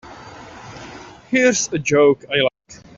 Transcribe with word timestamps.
Here's 1.29 1.71
a 1.73 1.77
joke 1.77 2.25
I 2.33 2.37
like. 2.41 2.83